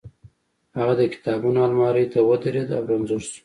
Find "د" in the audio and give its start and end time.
0.99-1.01